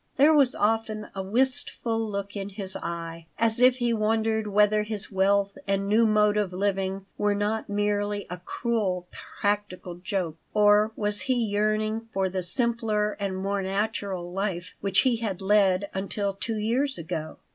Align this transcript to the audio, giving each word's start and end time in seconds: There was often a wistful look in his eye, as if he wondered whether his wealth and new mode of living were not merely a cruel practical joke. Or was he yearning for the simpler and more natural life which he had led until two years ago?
There 0.17 0.33
was 0.33 0.55
often 0.55 1.09
a 1.13 1.21
wistful 1.21 1.99
look 2.03 2.35
in 2.35 2.49
his 2.49 2.75
eye, 2.75 3.27
as 3.37 3.59
if 3.59 3.75
he 3.77 3.93
wondered 3.93 4.47
whether 4.47 4.81
his 4.81 5.11
wealth 5.11 5.59
and 5.67 5.87
new 5.87 6.07
mode 6.07 6.37
of 6.37 6.51
living 6.51 7.05
were 7.19 7.35
not 7.35 7.69
merely 7.69 8.25
a 8.27 8.37
cruel 8.39 9.07
practical 9.39 9.93
joke. 9.97 10.37
Or 10.55 10.91
was 10.95 11.21
he 11.29 11.35
yearning 11.35 12.09
for 12.13 12.29
the 12.29 12.41
simpler 12.41 13.11
and 13.19 13.37
more 13.37 13.61
natural 13.61 14.31
life 14.33 14.73
which 14.81 15.01
he 15.01 15.17
had 15.17 15.39
led 15.39 15.87
until 15.93 16.33
two 16.33 16.57
years 16.57 16.97
ago? 16.97 17.37